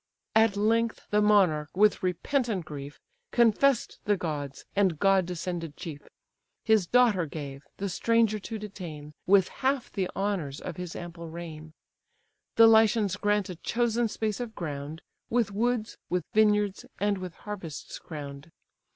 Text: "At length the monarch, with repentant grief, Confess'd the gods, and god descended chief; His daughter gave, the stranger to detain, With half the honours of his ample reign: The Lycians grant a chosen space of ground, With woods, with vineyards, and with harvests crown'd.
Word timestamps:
"At 0.33 0.57
length 0.57 1.05
the 1.11 1.21
monarch, 1.21 1.77
with 1.77 2.01
repentant 2.01 2.65
grief, 2.65 2.99
Confess'd 3.29 3.99
the 4.05 4.17
gods, 4.17 4.65
and 4.75 4.97
god 4.97 5.27
descended 5.27 5.77
chief; 5.77 6.07
His 6.65 6.87
daughter 6.87 7.27
gave, 7.27 7.61
the 7.77 7.87
stranger 7.87 8.39
to 8.39 8.57
detain, 8.57 9.13
With 9.27 9.49
half 9.61 9.91
the 9.91 10.09
honours 10.15 10.59
of 10.59 10.77
his 10.77 10.95
ample 10.95 11.29
reign: 11.29 11.73
The 12.55 12.65
Lycians 12.65 13.15
grant 13.15 13.47
a 13.51 13.55
chosen 13.57 14.07
space 14.07 14.39
of 14.39 14.55
ground, 14.55 15.03
With 15.29 15.51
woods, 15.51 15.97
with 16.09 16.23
vineyards, 16.33 16.83
and 16.99 17.19
with 17.19 17.35
harvests 17.35 17.99
crown'd. 17.99 18.49